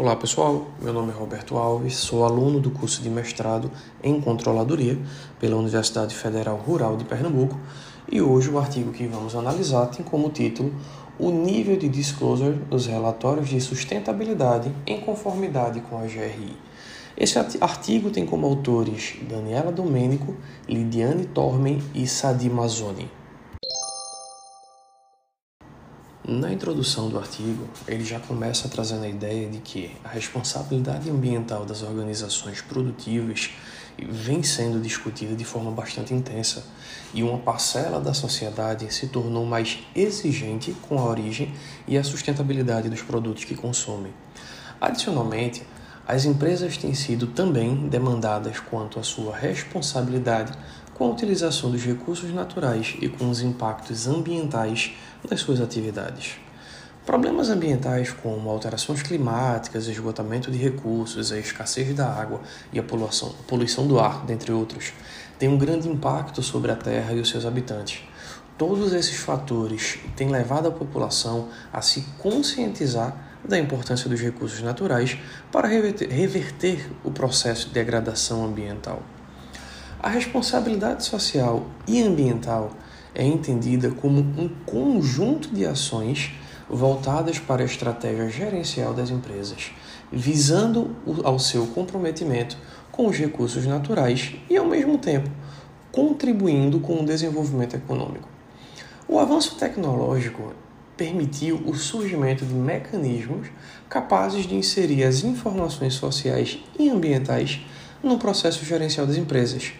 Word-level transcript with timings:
Olá 0.00 0.16
pessoal, 0.16 0.66
meu 0.80 0.94
nome 0.94 1.10
é 1.10 1.14
Roberto 1.14 1.58
Alves, 1.58 1.96
sou 1.96 2.24
aluno 2.24 2.58
do 2.58 2.70
curso 2.70 3.02
de 3.02 3.10
mestrado 3.10 3.70
em 4.02 4.18
Controladoria 4.18 4.98
pela 5.38 5.56
Universidade 5.56 6.14
Federal 6.14 6.56
Rural 6.56 6.96
de 6.96 7.04
Pernambuco 7.04 7.54
e 8.10 8.18
hoje 8.22 8.48
o 8.48 8.58
artigo 8.58 8.92
que 8.92 9.06
vamos 9.06 9.36
analisar 9.36 9.88
tem 9.88 10.02
como 10.02 10.30
título 10.30 10.72
O 11.18 11.30
nível 11.30 11.76
de 11.76 11.86
disclosure 11.86 12.56
dos 12.70 12.86
relatórios 12.86 13.50
de 13.50 13.60
sustentabilidade 13.60 14.72
em 14.86 15.02
conformidade 15.02 15.82
com 15.82 15.98
a 15.98 16.06
GRI. 16.06 16.56
Esse 17.14 17.38
artigo 17.60 18.08
tem 18.08 18.24
como 18.24 18.46
autores 18.46 19.18
Daniela 19.28 19.70
Domênico, 19.70 20.34
Lidiane 20.66 21.26
Tormen 21.26 21.78
e 21.94 22.06
Sadi 22.06 22.48
Mazzoni. 22.48 23.19
Na 26.30 26.52
introdução 26.52 27.08
do 27.08 27.18
artigo, 27.18 27.68
ele 27.88 28.04
já 28.04 28.20
começa 28.20 28.68
trazendo 28.68 29.02
a 29.02 29.08
ideia 29.08 29.48
de 29.48 29.58
que 29.58 29.90
a 30.04 30.08
responsabilidade 30.10 31.10
ambiental 31.10 31.64
das 31.64 31.82
organizações 31.82 32.60
produtivas 32.60 33.50
vem 33.98 34.40
sendo 34.40 34.80
discutida 34.80 35.34
de 35.34 35.44
forma 35.44 35.72
bastante 35.72 36.14
intensa 36.14 36.64
e 37.12 37.24
uma 37.24 37.38
parcela 37.38 37.98
da 37.98 38.14
sociedade 38.14 38.94
se 38.94 39.08
tornou 39.08 39.44
mais 39.44 39.80
exigente 39.92 40.72
com 40.82 41.00
a 41.00 41.04
origem 41.04 41.52
e 41.88 41.98
a 41.98 42.04
sustentabilidade 42.04 42.88
dos 42.88 43.02
produtos 43.02 43.42
que 43.42 43.56
consomem. 43.56 44.14
Adicionalmente, 44.80 45.64
as 46.06 46.24
empresas 46.24 46.76
têm 46.76 46.94
sido 46.94 47.26
também 47.26 47.88
demandadas 47.88 48.60
quanto 48.60 49.00
à 49.00 49.02
sua 49.02 49.36
responsabilidade 49.36 50.52
com 50.94 51.06
a 51.06 51.10
utilização 51.10 51.70
dos 51.70 51.82
recursos 51.82 52.30
naturais 52.30 52.94
e 53.00 53.08
com 53.08 53.30
os 53.30 53.40
impactos 53.40 54.06
ambientais 54.06 54.92
das 55.28 55.40
suas 55.40 55.60
atividades. 55.60 56.38
Problemas 57.04 57.48
ambientais 57.48 58.12
como 58.12 58.50
alterações 58.50 59.02
climáticas, 59.02 59.88
esgotamento 59.88 60.50
de 60.50 60.58
recursos, 60.58 61.32
a 61.32 61.38
escassez 61.38 61.94
da 61.94 62.06
água 62.06 62.40
e 62.72 62.78
a 62.78 62.82
poluição, 62.82 63.34
poluição 63.48 63.86
do 63.86 63.98
ar, 63.98 64.24
dentre 64.26 64.52
outros, 64.52 64.92
têm 65.38 65.48
um 65.48 65.58
grande 65.58 65.88
impacto 65.88 66.42
sobre 66.42 66.70
a 66.70 66.76
Terra 66.76 67.12
e 67.12 67.20
os 67.20 67.28
seus 67.28 67.46
habitantes. 67.46 68.02
Todos 68.56 68.92
esses 68.92 69.16
fatores 69.16 69.98
têm 70.14 70.28
levado 70.28 70.68
a 70.68 70.70
população 70.70 71.48
a 71.72 71.80
se 71.80 72.02
conscientizar 72.18 73.16
da 73.42 73.58
importância 73.58 74.08
dos 74.08 74.20
recursos 74.20 74.60
naturais 74.60 75.16
para 75.50 75.66
reverter, 75.66 76.08
reverter 76.10 76.92
o 77.02 77.10
processo 77.10 77.68
de 77.68 77.72
degradação 77.72 78.44
ambiental. 78.44 79.02
A 79.98 80.10
responsabilidade 80.10 81.04
social 81.04 81.66
e 81.88 82.02
ambiental 82.02 82.70
é 83.14 83.24
entendida 83.24 83.90
como 83.90 84.20
um 84.20 84.48
conjunto 84.66 85.48
de 85.48 85.66
ações 85.66 86.32
voltadas 86.68 87.38
para 87.38 87.62
a 87.62 87.66
estratégia 87.66 88.28
gerencial 88.28 88.94
das 88.94 89.10
empresas, 89.10 89.72
visando 90.12 90.94
ao 91.24 91.38
seu 91.38 91.66
comprometimento 91.66 92.56
com 92.92 93.06
os 93.06 93.16
recursos 93.16 93.66
naturais 93.66 94.34
e, 94.48 94.56
ao 94.56 94.66
mesmo 94.66 94.98
tempo, 94.98 95.30
contribuindo 95.90 96.78
com 96.78 97.00
o 97.00 97.04
desenvolvimento 97.04 97.74
econômico. 97.74 98.28
O 99.08 99.18
avanço 99.18 99.56
tecnológico 99.56 100.54
permitiu 100.96 101.56
o 101.66 101.74
surgimento 101.74 102.44
de 102.44 102.54
mecanismos 102.54 103.48
capazes 103.88 104.46
de 104.46 104.54
inserir 104.54 105.02
as 105.02 105.24
informações 105.24 105.94
sociais 105.94 106.58
e 106.78 106.88
ambientais 106.88 107.60
no 108.02 108.18
processo 108.18 108.64
gerencial 108.64 109.06
das 109.06 109.16
empresas 109.16 109.72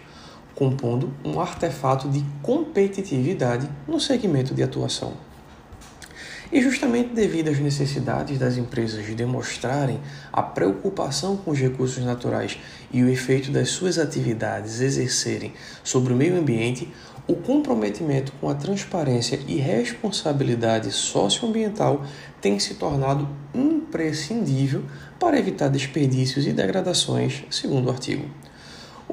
compondo 0.61 1.11
um 1.25 1.39
artefato 1.39 2.07
de 2.07 2.23
competitividade 2.43 3.67
no 3.87 3.99
segmento 3.99 4.53
de 4.53 4.61
atuação. 4.61 5.13
E 6.51 6.61
justamente 6.61 7.15
devido 7.15 7.47
às 7.47 7.57
necessidades 7.57 8.37
das 8.37 8.57
empresas 8.57 9.03
de 9.03 9.15
demonstrarem 9.15 9.99
a 10.31 10.43
preocupação 10.43 11.35
com 11.35 11.49
os 11.49 11.57
recursos 11.57 12.05
naturais 12.05 12.59
e 12.93 13.01
o 13.01 13.09
efeito 13.09 13.49
das 13.49 13.69
suas 13.69 13.97
atividades 13.97 14.81
exercerem 14.81 15.51
sobre 15.83 16.13
o 16.13 16.15
meio 16.15 16.37
ambiente, 16.37 16.93
o 17.27 17.35
comprometimento 17.35 18.31
com 18.33 18.47
a 18.47 18.53
transparência 18.53 19.39
e 19.47 19.55
responsabilidade 19.55 20.91
socioambiental 20.91 22.05
tem 22.39 22.59
se 22.59 22.75
tornado 22.75 23.27
imprescindível 23.51 24.83
para 25.19 25.39
evitar 25.39 25.69
desperdícios 25.69 26.45
e 26.45 26.53
degradações, 26.53 27.45
segundo 27.49 27.87
o 27.87 27.91
artigo. 27.91 28.40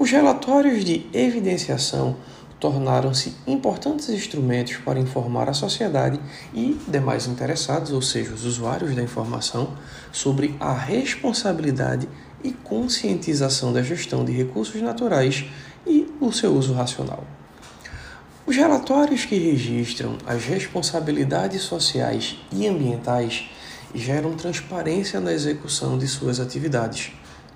Os 0.00 0.12
relatórios 0.12 0.84
de 0.84 1.04
evidenciação 1.12 2.16
tornaram-se 2.60 3.34
importantes 3.48 4.08
instrumentos 4.08 4.76
para 4.76 5.00
informar 5.00 5.48
a 5.48 5.52
sociedade 5.52 6.20
e 6.54 6.80
demais 6.86 7.26
interessados, 7.26 7.90
ou 7.90 8.00
seja, 8.00 8.32
os 8.32 8.44
usuários 8.44 8.94
da 8.94 9.02
informação, 9.02 9.72
sobre 10.12 10.54
a 10.60 10.72
responsabilidade 10.72 12.08
e 12.44 12.52
conscientização 12.52 13.72
da 13.72 13.82
gestão 13.82 14.24
de 14.24 14.30
recursos 14.30 14.80
naturais 14.80 15.44
e 15.84 16.06
o 16.20 16.30
seu 16.30 16.52
uso 16.54 16.74
racional. 16.74 17.24
Os 18.46 18.54
relatórios 18.54 19.24
que 19.24 19.36
registram 19.36 20.16
as 20.24 20.44
responsabilidades 20.44 21.62
sociais 21.62 22.36
e 22.52 22.68
ambientais 22.68 23.50
geram 23.92 24.34
transparência 24.34 25.18
na 25.18 25.32
execução 25.32 25.98
de 25.98 26.06
suas 26.06 26.38
atividades 26.38 27.10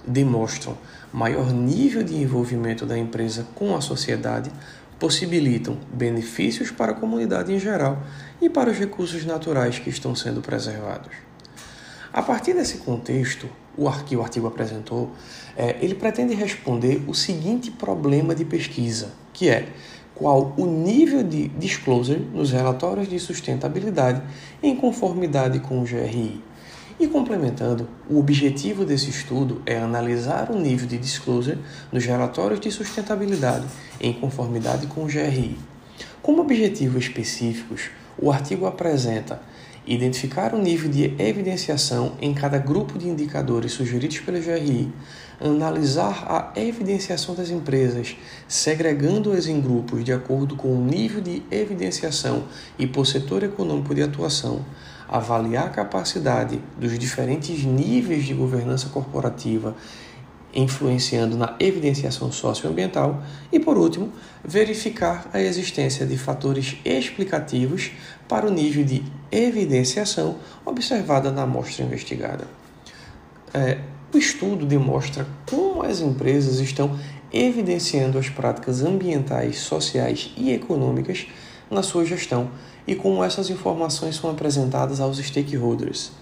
demonstram 0.07 0.77
maior 1.13 1.53
nível 1.53 2.03
de 2.03 2.17
envolvimento 2.17 2.87
da 2.87 2.99
empresa 2.99 3.47
com 3.55 3.77
a 3.77 3.81
sociedade, 3.81 4.51
possibilitam 4.99 5.77
benefícios 5.93 6.71
para 6.71 6.93
a 6.93 6.95
comunidade 6.95 7.53
em 7.53 7.59
geral 7.59 8.03
e 8.41 8.49
para 8.49 8.71
os 8.71 8.79
recursos 8.79 9.25
naturais 9.25 9.79
que 9.79 9.91
estão 9.91 10.15
sendo 10.15 10.41
preservados. 10.41 11.13
A 12.13 12.23
partir 12.23 12.53
desse 12.53 12.79
contexto, 12.79 13.49
o 13.77 13.91
que 14.05 14.15
o 14.15 14.23
artigo 14.23 14.47
apresentou, 14.47 15.11
é, 15.57 15.77
ele 15.81 15.95
pretende 15.95 16.35
responder 16.35 17.03
o 17.09 17.15
seguinte 17.15 17.71
problema 17.71 18.35
de 18.35 18.45
pesquisa, 18.45 19.13
que 19.33 19.49
é 19.49 19.69
qual 20.15 20.55
o 20.57 20.67
nível 20.67 21.23
de 21.23 21.49
disclosure 21.49 22.21
nos 22.21 22.53
relatórios 22.53 23.09
de 23.09 23.19
sustentabilidade 23.19 24.23
em 24.63 24.77
conformidade 24.77 25.59
com 25.61 25.81
o 25.81 25.85
GRI. 25.85 26.43
E 27.03 27.09
complementando, 27.09 27.89
o 28.09 28.21
objetivo 28.21 28.85
desse 28.85 29.11
estudo 29.11 29.61
é 29.67 29.77
analisar 29.77 30.53
o 30.53 30.57
nível 30.57 30.87
de 30.87 30.97
disclosure 30.97 31.59
nos 31.91 32.05
relatórios 32.05 32.61
de 32.61 32.71
sustentabilidade 32.71 33.67
em 34.01 34.13
conformidade 34.13 34.87
com 34.87 35.03
o 35.03 35.07
GRI. 35.09 35.59
Como 36.23 36.43
objetivos 36.43 37.03
específicos, 37.03 37.91
o 38.17 38.31
artigo 38.31 38.67
apresenta 38.67 39.43
identificar 39.85 40.55
o 40.55 40.63
nível 40.63 40.89
de 40.89 41.13
evidenciação 41.21 42.13
em 42.21 42.33
cada 42.33 42.57
grupo 42.57 42.97
de 42.97 43.09
indicadores 43.09 43.73
sugeridos 43.73 44.21
pelo 44.21 44.39
GRI, 44.41 44.89
analisar 45.41 46.25
a 46.29 46.61
evidenciação 46.61 47.35
das 47.35 47.51
empresas, 47.51 48.17
segregando-as 48.47 49.49
em 49.49 49.61
grupos 49.61 50.05
de 50.05 50.13
acordo 50.13 50.55
com 50.55 50.73
o 50.73 50.85
nível 50.85 51.21
de 51.21 51.43
evidenciação 51.51 52.45
e 52.79 52.87
por 52.87 53.09
setor 53.09 53.43
econômico 53.43 53.93
de 53.93 54.03
atuação, 54.03 54.65
avaliar 55.13 55.67
a 55.67 55.69
capacidade 55.69 56.59
dos 56.79 56.99
diferentes 56.99 57.63
níveis 57.65 58.25
de 58.25 58.33
governança 58.33 58.89
corporativa 58.89 59.77
influenciando 60.55 61.37
na 61.37 61.55
evidenciação 61.61 62.33
socioambiental 62.33 63.23
e, 63.51 63.61
por 63.61 63.77
último, 63.77 64.11
verificar 64.43 65.29
a 65.33 65.41
existência 65.41 66.07
de 66.07 66.17
fatores 66.17 66.77
explicativos 66.85 67.91
para 68.27 68.47
o 68.47 68.51
nível 68.51 68.85
de 68.85 69.05
evidenciação 69.31 70.37
observada 70.65 71.31
na 71.31 71.43
amostra 71.43 71.85
investigada. 71.85 72.47
É, 73.53 73.79
o 74.15 74.19
estudo 74.19 74.65
demonstra 74.65 75.27
como 75.49 75.83
as 75.83 76.01
empresas 76.01 76.59
estão 76.59 76.99
evidenciando 77.31 78.19
as 78.19 78.29
práticas 78.29 78.83
ambientais, 78.83 79.59
sociais 79.59 80.33
e 80.37 80.53
econômicas 80.53 81.27
na 81.71 81.83
sua 81.83 82.05
gestão 82.05 82.51
e 82.87 82.95
como 82.95 83.23
essas 83.23 83.51
informações 83.51 84.17
são 84.17 84.31
apresentadas 84.31 85.01
aos 85.01 85.19
stakeholders. 85.19 86.13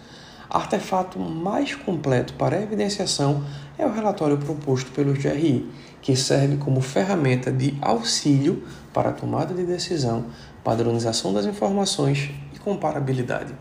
Artefato 0.48 1.18
mais 1.18 1.76
completo 1.76 2.34
para 2.34 2.60
evidenciação 2.60 3.44
é 3.78 3.86
o 3.86 3.92
relatório 3.92 4.36
proposto 4.36 4.90
pelo 4.90 5.12
GRI, 5.12 5.70
que 6.02 6.16
serve 6.16 6.56
como 6.56 6.80
ferramenta 6.80 7.52
de 7.52 7.76
auxílio 7.80 8.64
para 8.92 9.10
a 9.10 9.12
tomada 9.12 9.54
de 9.54 9.64
decisão, 9.64 10.26
padronização 10.64 11.32
das 11.32 11.46
informações 11.46 12.30
e 12.52 12.58
comparabilidade. 12.58 13.54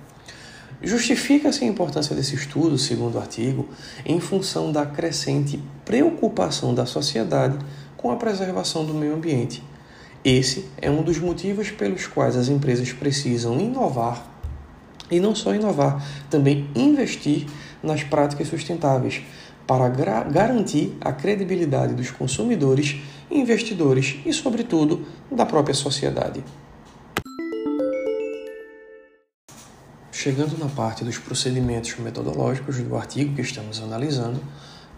Justifica-se 0.82 1.64
a 1.64 1.68
importância 1.68 2.16
desse 2.16 2.36
estudo, 2.36 2.78
segundo 2.78 3.16
o 3.16 3.20
artigo, 3.20 3.68
em 4.06 4.20
função 4.20 4.72
da 4.72 4.86
crescente 4.86 5.62
preocupação 5.86 6.74
da 6.74 6.86
sociedade 6.86 7.58
com 7.98 8.12
a 8.12 8.16
preservação 8.16 8.86
do 8.86 8.94
meio 8.94 9.14
ambiente 9.14 9.62
esse 10.24 10.66
é 10.82 10.90
um 10.90 11.02
dos 11.02 11.18
motivos 11.18 11.72
pelos 11.72 12.08
quais 12.08 12.36
as 12.36 12.50
empresas 12.50 12.92
precisam 12.92 13.60
inovar 13.60 14.26
e 15.10 15.20
não 15.20 15.34
só 15.34 15.56
inovar, 15.56 16.06
também 16.30 16.70
investir 16.76 17.48
nas 17.82 18.04
práticas 18.04 18.48
sustentáveis 18.48 19.22
para 19.66 19.88
garantir 19.90 20.96
a 21.02 21.12
credibilidade 21.12 21.94
dos 21.94 22.12
consumidores, 22.12 22.98
investidores 23.30 24.20
e, 24.26 24.34
sobretudo, 24.34 25.06
da 25.32 25.46
própria 25.46 25.76
sociedade. 25.76 26.44
chegando 30.20 30.58
na 30.58 30.68
parte 30.68 31.06
dos 31.06 31.18
procedimentos 31.18 31.96
metodológicos 31.98 32.78
do 32.80 32.98
artigo 32.98 33.36
que 33.36 33.42
estamos 33.42 33.82
analisando, 33.82 34.42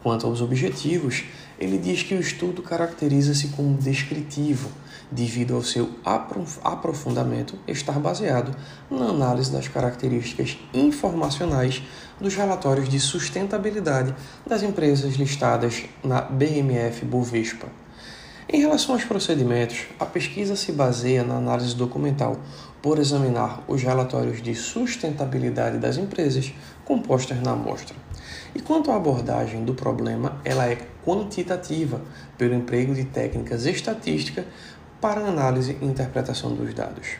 quanto 0.01 0.25
aos 0.25 0.41
objetivos, 0.41 1.25
ele 1.61 1.77
diz 1.77 2.01
que 2.01 2.15
o 2.15 2.19
estudo 2.19 2.63
caracteriza-se 2.63 3.49
como 3.49 3.77
descritivo, 3.77 4.71
devido 5.11 5.53
ao 5.53 5.63
seu 5.63 5.91
aprofundamento 6.63 7.55
estar 7.67 7.99
baseado 7.99 8.55
na 8.89 9.05
análise 9.05 9.51
das 9.51 9.67
características 9.67 10.57
informacionais 10.73 11.83
dos 12.19 12.33
relatórios 12.33 12.89
de 12.89 12.99
sustentabilidade 12.99 14.15
das 14.45 14.63
empresas 14.63 15.13
listadas 15.13 15.83
na 16.03 16.21
BMF 16.21 17.05
Bovespa. 17.05 17.67
Em 18.49 18.59
relação 18.59 18.95
aos 18.95 19.03
procedimentos, 19.03 19.85
a 19.99 20.05
pesquisa 20.05 20.55
se 20.55 20.71
baseia 20.71 21.23
na 21.23 21.35
análise 21.35 21.75
documental, 21.75 22.39
por 22.81 22.97
examinar 22.97 23.63
os 23.67 23.83
relatórios 23.83 24.41
de 24.41 24.55
sustentabilidade 24.55 25.77
das 25.77 25.97
empresas 25.97 26.51
compostas 26.83 27.39
na 27.39 27.51
amostra. 27.51 27.95
E 28.55 28.59
quanto 28.59 28.91
à 28.91 28.95
abordagem 28.95 29.63
do 29.63 29.73
problema, 29.73 30.39
ela 30.43 30.67
é 30.67 30.77
quantitativa, 31.05 32.01
pelo 32.37 32.53
emprego 32.53 32.93
de 32.93 33.05
técnicas 33.05 33.65
estatísticas 33.65 34.45
para 34.99 35.21
análise 35.21 35.77
e 35.81 35.85
interpretação 35.85 36.53
dos 36.53 36.73
dados. 36.73 37.17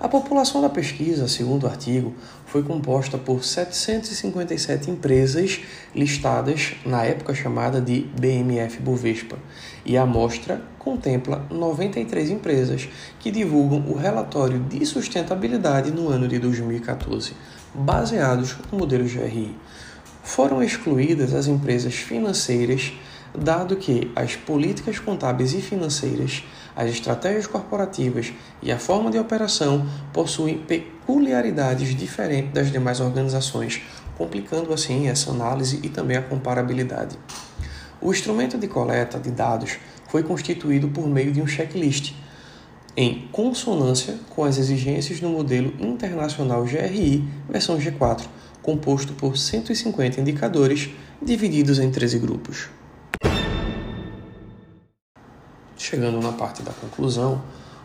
A 0.00 0.08
população 0.08 0.62
da 0.62 0.70
pesquisa, 0.70 1.28
segundo 1.28 1.64
o 1.64 1.66
artigo, 1.66 2.14
foi 2.46 2.62
composta 2.62 3.18
por 3.18 3.44
757 3.44 4.90
empresas 4.90 5.60
listadas 5.94 6.72
na 6.86 7.04
época 7.04 7.34
chamada 7.34 7.82
de 7.82 8.06
BMF 8.18 8.80
Bovespa, 8.80 9.38
e 9.84 9.98
a 9.98 10.04
amostra 10.04 10.62
contempla 10.78 11.44
93 11.50 12.30
empresas 12.30 12.88
que 13.18 13.30
divulgam 13.30 13.84
o 13.90 13.94
relatório 13.94 14.60
de 14.60 14.86
sustentabilidade 14.86 15.90
no 15.90 16.08
ano 16.08 16.26
de 16.26 16.38
2014, 16.38 17.34
baseados 17.74 18.56
no 18.72 18.78
modelo 18.78 19.04
GRI. 19.04 19.54
Foram 20.22 20.62
excluídas 20.62 21.34
as 21.34 21.46
empresas 21.46 21.94
financeiras, 21.94 22.92
dado 23.36 23.76
que 23.76 24.10
as 24.14 24.36
políticas 24.36 24.98
contábeis 24.98 25.54
e 25.54 25.60
financeiras 25.60 26.42
as 26.74 26.90
estratégias 26.90 27.46
corporativas 27.46 28.32
e 28.62 28.70
a 28.70 28.78
forma 28.78 29.10
de 29.10 29.18
operação 29.18 29.86
possuem 30.12 30.58
peculiaridades 30.58 31.94
diferentes 31.94 32.52
das 32.52 32.70
demais 32.70 33.00
organizações, 33.00 33.82
complicando 34.16 34.72
assim 34.72 35.08
essa 35.08 35.30
análise 35.30 35.80
e 35.82 35.88
também 35.88 36.16
a 36.16 36.22
comparabilidade. 36.22 37.18
O 38.00 38.10
instrumento 38.10 38.56
de 38.56 38.66
coleta 38.66 39.18
de 39.18 39.30
dados 39.30 39.78
foi 40.08 40.22
constituído 40.22 40.88
por 40.88 41.06
meio 41.06 41.32
de 41.32 41.42
um 41.42 41.46
checklist, 41.46 42.14
em 42.96 43.28
consonância 43.30 44.18
com 44.30 44.44
as 44.44 44.58
exigências 44.58 45.20
do 45.20 45.28
modelo 45.28 45.74
internacional 45.78 46.64
GRI 46.64 47.28
versão 47.48 47.78
G4, 47.78 48.22
composto 48.62 49.12
por 49.14 49.36
150 49.36 50.20
indicadores 50.20 50.90
divididos 51.22 51.78
em 51.78 51.90
13 51.90 52.18
grupos. 52.18 52.68
Chegando 55.76 56.20
na 56.20 56.32
parte 56.32 56.62
da 56.62 56.72
conclusão, 56.72 57.42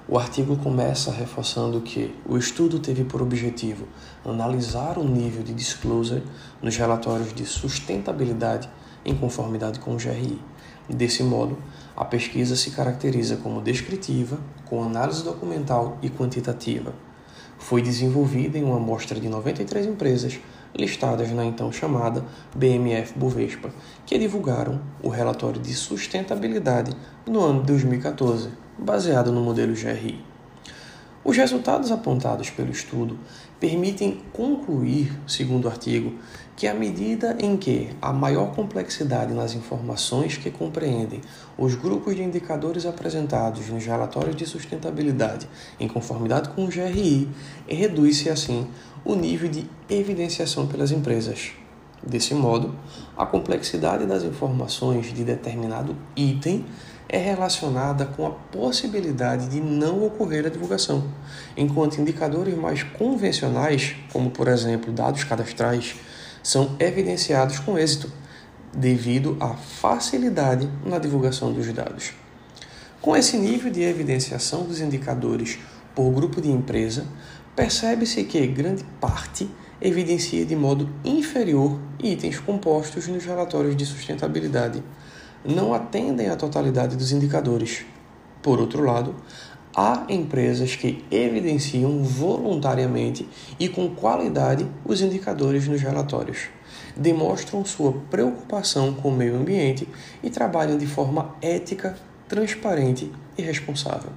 o 0.08 0.20
artigo 0.20 0.56
começa 0.58 1.12
reforçando 1.12 1.82
que 1.82 2.14
o 2.28 2.38
estudo 2.38 2.78
teve 2.78 3.04
por 3.04 3.22
objetivo 3.24 3.88
analisar 4.24 5.00
o 5.00 5.04
nível 5.04 5.42
de 5.42 5.54
disclosure 5.54 6.22
nos 6.62 6.78
relatórios 6.78 7.34
de 7.34 7.46
sustentabilidade 7.46 8.70
em 9.04 9.16
conformidade 9.16 9.80
com 9.80 9.96
o 9.96 9.98
GRI. 9.98 10.40
Desse 10.88 11.24
modo, 11.24 11.58
a 11.98 12.06
pesquisa 12.06 12.56
se 12.56 12.70
caracteriza 12.70 13.38
como 13.38 13.62
descritiva, 13.62 14.38
com 14.66 14.84
análise 14.84 15.24
documental 15.24 15.98
e 16.04 16.10
quantitativa. 16.10 16.94
Foi 17.58 17.82
desenvolvida 17.82 18.60
em 18.60 18.64
uma 18.64 18.78
amostra 18.78 19.20
de 19.20 19.28
93 19.28 19.88
empresas 19.88 20.40
listadas 20.78 21.32
na 21.32 21.46
então 21.46 21.72
chamada 21.72 22.24
BMF 22.56 23.18
Bovespa, 23.18 23.70
que 24.06 24.18
divulgaram 24.18 24.82
o 25.02 25.10
relatório 25.10 25.62
de 25.62 25.74
sustentabilidade 25.74 26.92
no 27.26 27.44
ano 27.44 27.62
de 27.62 27.68
2014, 27.68 28.50
baseado 28.78 29.32
no 29.32 29.42
modelo 29.42 29.74
GRI. 29.74 30.35
Os 31.26 31.36
resultados 31.36 31.92
apontados 31.92 32.52
pelo 32.52 32.70
estudo 32.70 33.18
permitem 33.60 34.22
concluir, 34.32 35.12
segundo 35.26 35.66
o 35.66 35.68
artigo, 35.68 36.14
que 36.56 36.68
à 36.68 36.74
medida 36.76 37.36
em 37.40 37.58
que 37.58 37.90
a 38.00 38.14
maior 38.14 38.54
complexidade 38.54 39.34
nas 39.34 39.56
informações 39.56 40.38
que 40.38 40.52
compreendem 40.52 41.22
os 41.58 41.74
grupos 41.74 42.16
de 42.16 42.22
indicadores 42.22 42.86
apresentados 42.86 43.68
nos 43.70 43.84
relatórios 43.84 44.36
de 44.36 44.46
sustentabilidade 44.46 45.50
em 45.80 45.88
conformidade 45.88 46.50
com 46.50 46.66
o 46.66 46.68
GRI, 46.68 47.28
reduz-se 47.68 48.30
assim 48.30 48.68
o 49.04 49.16
nível 49.16 49.50
de 49.50 49.68
evidenciação 49.90 50.68
pelas 50.68 50.92
empresas. 50.92 51.54
Desse 52.06 52.36
modo, 52.36 52.76
a 53.18 53.26
complexidade 53.26 54.06
das 54.06 54.22
informações 54.22 55.12
de 55.12 55.24
determinado 55.24 55.96
item 56.16 56.66
é 57.08 57.18
relacionada 57.18 58.06
com 58.06 58.26
a 58.26 58.32
possibilidade 58.32 59.48
de 59.48 59.60
não 59.60 60.06
ocorrer 60.06 60.46
a 60.46 60.50
divulgação, 60.50 61.04
enquanto 61.56 62.00
indicadores 62.00 62.56
mais 62.56 62.84
convencionais, 62.84 63.96
como 64.12 64.32
por 64.32 64.48
exemplo 64.48 64.92
dados 64.92 65.24
cadastrais, 65.24 65.96
são 66.42 66.76
evidenciados 66.80 67.60
com 67.60 67.78
êxito, 67.78 68.12
devido 68.74 69.38
à 69.40 69.56
facilidade 69.56 70.70
na 70.86 71.00
divulgação 71.00 71.54
dos 71.54 71.72
dados. 71.72 72.14
Com 73.02 73.16
esse 73.16 73.38
nível 73.38 73.72
de 73.72 73.82
evidenciação 73.82 74.64
dos 74.64 74.82
indicadores 74.82 75.60
por 75.94 76.12
grupo 76.12 76.42
de 76.42 76.50
empresa, 76.50 77.06
percebe-se 77.56 78.24
que 78.24 78.46
grande 78.48 78.84
parte 79.00 79.50
evidencia 79.80 80.46
de 80.46 80.56
modo 80.56 80.90
inferior 81.04 81.80
itens 82.02 82.40
compostos 82.40 83.08
nos 83.08 83.24
relatórios 83.24 83.76
de 83.76 83.86
sustentabilidade 83.86 84.84
não 85.46 85.74
atendem 85.74 86.30
à 86.30 86.36
totalidade 86.36 86.96
dos 86.96 87.12
indicadores. 87.12 87.86
Por 88.42 88.60
outro 88.60 88.84
lado, 88.84 89.16
há 89.76 90.06
empresas 90.10 90.76
que 90.76 91.04
evidenciam 91.12 92.04
voluntariamente 92.04 93.28
e 93.60 93.68
com 93.68 93.90
qualidade 93.90 94.66
os 94.86 95.02
indicadores 95.02 95.68
nos 95.68 95.82
relatórios, 95.82 96.48
demonstram 96.96 97.66
sua 97.66 97.94
preocupação 98.10 98.94
com 98.94 99.10
o 99.10 99.16
meio 99.16 99.36
ambiente 99.36 99.88
e 100.24 100.30
trabalham 100.30 100.78
de 100.78 100.88
forma 100.88 101.36
ética, 101.42 101.98
transparente 102.28 103.12
e 103.38 103.42
responsável. 103.42 104.12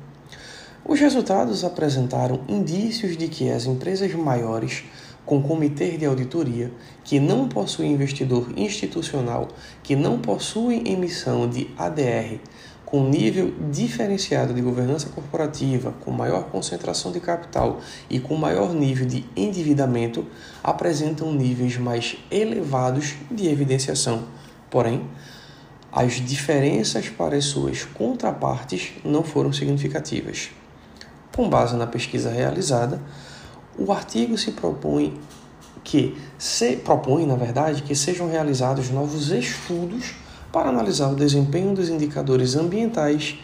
Os 0.84 1.00
resultados 1.00 1.64
apresentaram 1.64 2.40
indícios 2.48 3.16
de 3.16 3.28
que 3.28 3.50
as 3.50 3.66
empresas 3.66 4.14
maiores 4.14 4.85
com 5.28 5.42
comitê 5.42 5.99
de 5.99 6.06
auditoria, 6.06 6.73
que 7.04 7.20
não 7.20 7.49
possuem 7.49 7.92
investidor 7.92 8.49
institucional, 8.56 9.49
que 9.82 9.94
não 9.94 10.20
possuem 10.20 10.90
emissão 10.90 11.47
de 11.47 11.68
ADR, 11.76 12.40
com 12.87 13.06
nível 13.06 13.52
diferenciado 13.70 14.54
de 14.54 14.62
governança 14.62 15.11
corporativa, 15.11 15.92
com 16.00 16.11
maior 16.11 16.44
concentração 16.44 17.12
de 17.12 17.20
capital 17.20 17.78
e 18.08 18.18
com 18.18 18.37
maior 18.37 18.73
nível 18.73 19.06
de 19.06 19.26
endividamento, 19.37 20.25
apresentam 20.64 21.30
níveis 21.30 21.76
mais 21.76 22.16
elevados 22.30 23.14
de 23.30 23.49
evidenciação. 23.49 24.25
Porém, 24.70 25.06
as 25.92 26.14
diferenças 26.14 27.11
para 27.11 27.37
as 27.37 27.44
suas 27.44 27.85
contrapartes 27.85 28.92
não 29.04 29.23
foram 29.23 29.52
significativas. 29.52 30.49
Com 31.37 31.50
base 31.50 31.76
na 31.76 31.87
pesquisa 31.87 32.30
realizada, 32.30 32.99
o 33.78 33.92
artigo 33.92 34.37
se 34.37 34.52
propõe 34.52 35.18
que 35.85 36.18
se 36.37 36.76
propõe, 36.76 37.26
na 37.26 37.35
verdade, 37.35 37.82
que 37.82 37.94
sejam 37.94 38.28
realizados 38.28 38.90
novos 38.90 39.30
estudos 39.30 40.14
para 40.52 40.68
analisar 40.68 41.08
o 41.08 41.16
desempenho 41.16 41.75
dos 41.75 41.88
indicadores 41.88 42.56
ambientais 42.56 43.38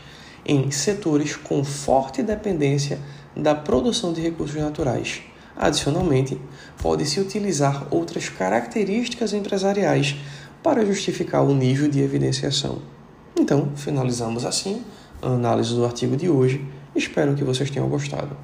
em 0.45 0.71
setores 0.71 1.37
com 1.37 1.65
forte 1.65 2.23
dependência 2.23 2.99
da 3.35 3.55
produção 3.55 4.13
de 4.13 4.21
recursos 4.21 4.61
naturais. 4.61 5.23
Adicionalmente, 5.57 6.39
pode-se 6.83 7.19
utilizar 7.19 7.87
outras 7.91 8.29
características 8.29 9.33
empresariais 9.33 10.17
para 10.63 10.85
justificar 10.85 11.43
o 11.43 11.55
nível 11.55 11.89
de 11.89 12.01
evidenciação. 12.01 12.83
Então, 13.39 13.71
finalizamos 13.75 14.45
assim 14.45 14.83
a 15.23 15.29
análise 15.29 15.75
do 15.75 15.85
artigo 15.85 16.17
de 16.17 16.29
hoje. 16.29 16.63
Espero 16.95 17.35
que 17.35 17.45
vocês 17.45 17.71
tenham 17.71 17.89
gostado. 17.89 18.37